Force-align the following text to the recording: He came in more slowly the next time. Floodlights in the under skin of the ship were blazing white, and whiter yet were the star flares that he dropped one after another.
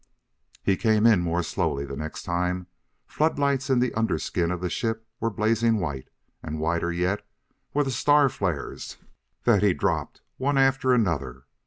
He 0.63 0.77
came 0.77 1.05
in 1.05 1.21
more 1.21 1.43
slowly 1.43 1.85
the 1.85 1.95
next 1.95 2.23
time. 2.23 2.65
Floodlights 3.05 3.69
in 3.69 3.77
the 3.77 3.93
under 3.93 4.17
skin 4.17 4.49
of 4.49 4.59
the 4.59 4.67
ship 4.67 5.07
were 5.19 5.29
blazing 5.29 5.77
white, 5.79 6.07
and 6.41 6.59
whiter 6.59 6.91
yet 6.91 7.23
were 7.71 7.83
the 7.83 7.91
star 7.91 8.27
flares 8.27 8.97
that 9.43 9.61
he 9.61 9.75
dropped 9.75 10.21
one 10.37 10.57
after 10.57 10.91
another. 10.91 11.45